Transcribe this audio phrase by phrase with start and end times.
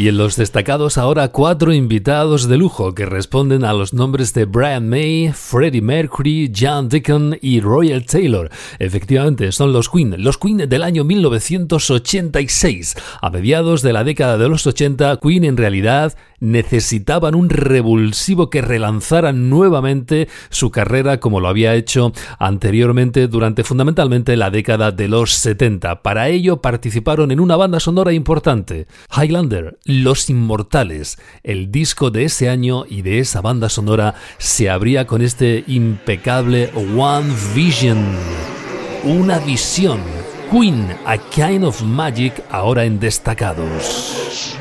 [0.00, 4.46] y en los destacados ahora cuatro invitados de lujo que responden a los nombres de
[4.46, 8.50] Brian May, Freddie Mercury, John Deacon y Royal Taylor.
[8.78, 12.96] Efectivamente, son los Queen, los Queen del año 1986.
[13.20, 18.62] A mediados de la década de los 80, Queen en realidad necesitaban un revulsivo que
[18.62, 25.34] relanzara nuevamente su carrera como lo había hecho anteriormente durante fundamentalmente la década de los
[25.34, 26.02] 70.
[26.02, 31.18] Para ello participaron en una banda sonora importante, Highlander, Los Inmortales.
[31.42, 36.70] El disco de ese año y de esa banda sonora se abría con este impecable
[36.96, 37.98] One Vision.
[39.04, 40.00] Una visión.
[40.50, 44.56] Queen, A Kind of Magic, ahora en destacados.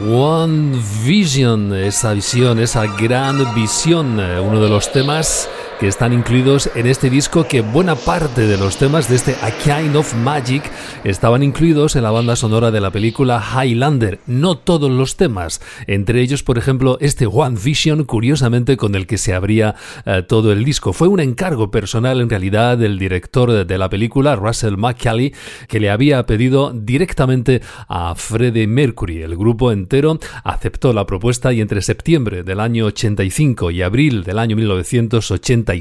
[0.00, 5.48] One Vision, esa visión, esa gran visión, eh, uno de los temas
[5.82, 9.50] que están incluidos en este disco que buena parte de los temas de este A
[9.50, 10.62] Kind of Magic
[11.02, 14.20] estaban incluidos en la banda sonora de la película Highlander.
[14.28, 19.18] No todos los temas, entre ellos por ejemplo este One Vision, curiosamente con el que
[19.18, 19.74] se abría
[20.06, 20.92] eh, todo el disco.
[20.92, 25.34] Fue un encargo personal en realidad del director de la película, Russell McCallie,
[25.66, 29.22] que le había pedido directamente a Freddie Mercury.
[29.22, 34.38] El grupo entero aceptó la propuesta y entre septiembre del año 85 y abril del
[34.38, 35.71] año 1980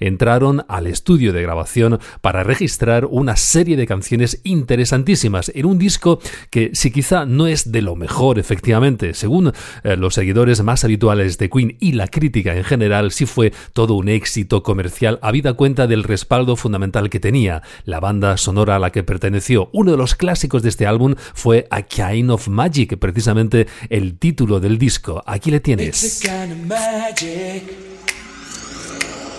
[0.00, 6.20] entraron al estudio de grabación para registrar una serie de canciones interesantísimas en un disco
[6.50, 9.52] que si quizá no es de lo mejor efectivamente, según
[9.84, 13.94] eh, los seguidores más habituales de Queen y la crítica en general, sí fue todo
[13.94, 18.90] un éxito comercial habida cuenta del respaldo fundamental que tenía la banda sonora a la
[18.90, 19.70] que perteneció.
[19.72, 24.60] Uno de los clásicos de este álbum fue A Kind of Magic, precisamente el título
[24.60, 25.22] del disco.
[25.26, 26.22] Aquí le tienes.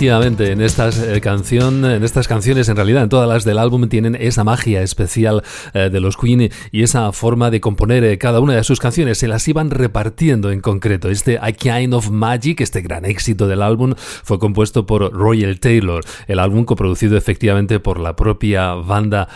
[0.00, 3.86] Efectivamente, en estas eh, canción, en estas canciones, en realidad en todas las del álbum
[3.86, 5.42] tienen esa magia especial
[5.74, 9.18] eh, de los Queen y esa forma de componer eh, cada una de sus canciones.
[9.18, 11.10] Se las iban repartiendo en concreto.
[11.10, 16.02] Este I Kind of Magic, este gran éxito del álbum, fue compuesto por Royal Taylor.
[16.28, 19.28] El álbum coproducido efectivamente por la propia banda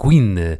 [0.00, 0.58] Queen.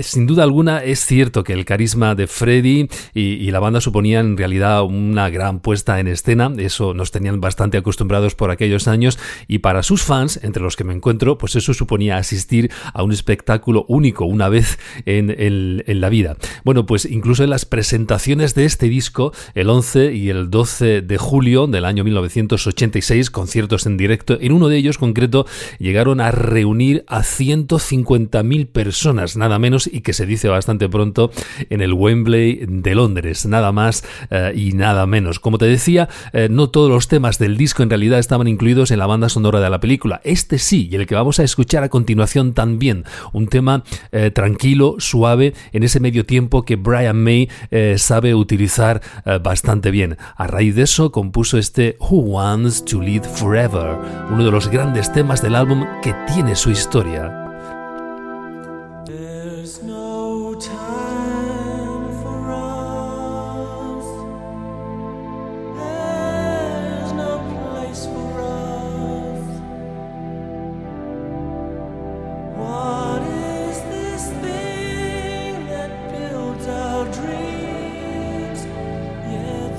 [0.00, 4.36] sin duda alguna es cierto que el carisma de Freddie y la banda suponían en
[4.36, 6.50] realidad una gran puesta en escena.
[6.58, 10.84] Eso nos tenían bastante acostumbrados por aquellos años y para sus fans, entre los que
[10.84, 16.08] me encuentro, pues eso suponía asistir a un espectáculo único una vez en, en, la
[16.08, 16.36] vida.
[16.64, 21.18] Bueno, pues incluso en las presentaciones de este disco, el 11 y el 12 de
[21.18, 25.46] julio del año 1986, conciertos en directo, en uno de ellos concreto
[25.78, 31.30] llegaron a reunir a 150.000 personas, nada menos, y que se dice bastante pronto
[31.70, 35.40] en el Wembley de Londres, nada más eh, y nada menos.
[35.40, 38.98] Como te decía, eh, no todos los temas del disco en realidad estaban incluidos en
[38.98, 40.22] la banda sonora de la película.
[40.24, 43.04] Este sí, y el que vamos a escuchar a continuación también.
[43.34, 49.02] Un tema eh, tranquilo, suave, en ese medio tiempo que Brian May eh, sabe utilizar
[49.26, 50.16] eh, bastante bien.
[50.36, 53.98] A raíz de eso compuso este Who Wants to Live Forever,
[54.30, 57.41] uno de los grandes temas del álbum que tiene su historia.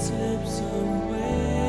[0.04, 1.63] slips away.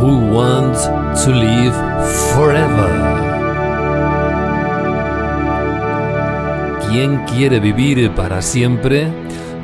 [0.00, 0.76] Who Want
[1.24, 1.74] to Live
[2.32, 2.90] Forever.
[6.88, 9.12] ¿Quién quiere vivir para siempre?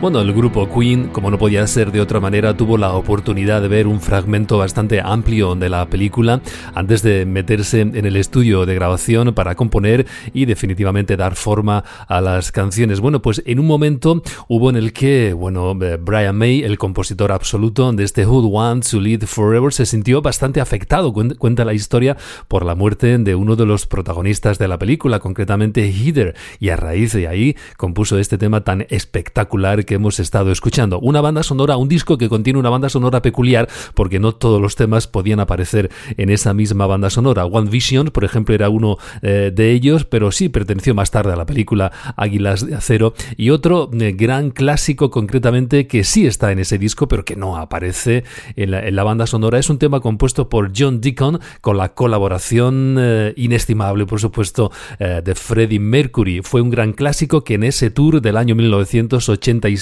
[0.00, 3.68] Bueno, el grupo Queen, como no podía ser de otra manera, tuvo la oportunidad de
[3.68, 6.42] ver un fragmento bastante amplio de la película
[6.74, 12.20] antes de meterse en el estudio de grabación para componer y definitivamente dar forma a
[12.20, 13.00] las canciones.
[13.00, 17.33] Bueno, pues en un momento hubo en el que, bueno, eh, Brian May, el compositor
[17.33, 22.18] absoluto de este Who Wants to Lead Forever, se sintió bastante afectado, cuenta la historia,
[22.48, 26.76] por la muerte de uno de los protagonistas de la película, concretamente Heather, y a
[26.76, 30.99] raíz de ahí compuso este tema tan espectacular que hemos estado escuchando.
[31.01, 34.77] Una banda sonora, un disco que contiene una banda sonora peculiar porque no todos los
[34.77, 37.44] temas podían aparecer en esa misma banda sonora.
[37.47, 41.37] One Vision, por ejemplo, era uno eh, de ellos, pero sí perteneció más tarde a
[41.37, 43.14] la película Águilas de Acero.
[43.37, 47.57] Y otro eh, gran clásico concretamente que sí está en ese disco, pero que no
[47.57, 48.25] aparece
[48.57, 53.35] en la, banda sonora, es un tema compuesto por John Deacon con la colaboración eh,
[53.37, 56.40] inestimable, por supuesto, de Freddie Mercury.
[56.42, 59.73] Fue un gran clásico que en ese tour del año 1986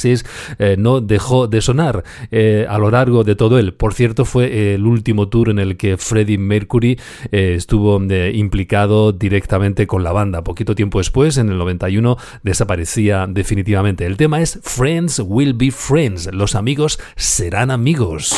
[0.59, 3.74] eh, no dejó de sonar eh, a lo largo de todo él.
[3.74, 6.98] Por cierto, fue el último tour en el que Freddie Mercury
[7.31, 10.42] eh, estuvo implicado directamente con la banda.
[10.44, 14.07] Poquito tiempo después, en el 91, desaparecía definitivamente.
[14.07, 16.31] El tema es Friends Will Be Friends.
[16.33, 18.35] Los amigos serán amigos.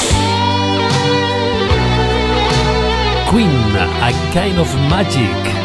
[3.30, 3.48] Queen,
[4.00, 5.64] A Kind of Magic.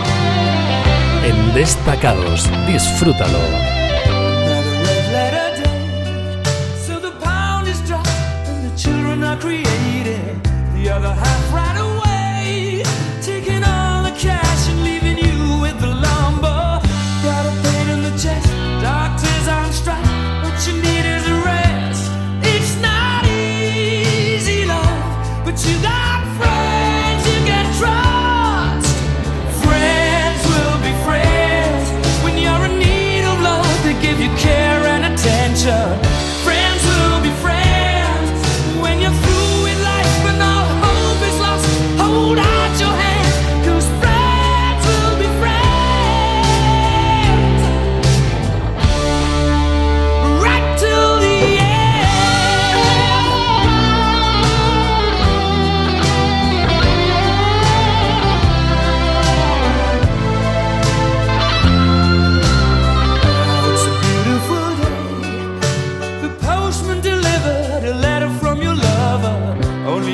[1.23, 3.68] En destacados, disfrútalo.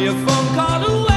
[0.07, 1.14] A phone call away.